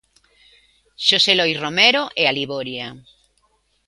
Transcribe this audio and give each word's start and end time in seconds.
Xosé 1.05 1.33
Lois 1.35 1.57
Romero 1.63 2.03
e 2.21 2.23
Aliboria. 2.25 2.87